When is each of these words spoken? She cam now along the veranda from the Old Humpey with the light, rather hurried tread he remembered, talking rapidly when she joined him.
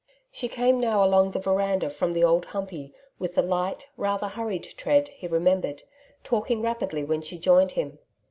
She 0.31 0.49
cam 0.49 0.79
now 0.79 1.03
along 1.03 1.29
the 1.29 1.39
veranda 1.39 1.87
from 1.91 2.13
the 2.13 2.23
Old 2.23 2.45
Humpey 2.47 2.91
with 3.19 3.35
the 3.35 3.43
light, 3.43 3.87
rather 3.97 4.29
hurried 4.29 4.63
tread 4.75 5.09
he 5.09 5.27
remembered, 5.27 5.83
talking 6.23 6.63
rapidly 6.63 7.03
when 7.03 7.21
she 7.21 7.37
joined 7.37 7.73
him. 7.73 7.99